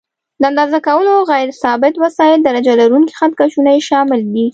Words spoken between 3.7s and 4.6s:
یې شامل دي.